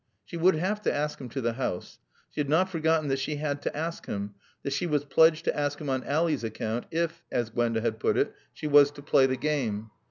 [0.25, 1.99] She would have to ask him to the house.
[2.31, 5.55] She had not forgotten that she had to ask him, that she was pledged to
[5.55, 9.27] ask him on Ally's account if, as Gwenda had put it, she was to play
[9.27, 9.91] the game.